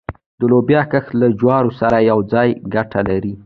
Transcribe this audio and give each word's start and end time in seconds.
د 0.39 0.41
لوبیا 0.51 0.81
کښت 0.91 1.11
له 1.21 1.27
جوارو 1.39 1.71
سره 1.79 1.97
یوځای 2.09 2.49
ګټه 2.73 2.99
لري؟ 3.09 3.33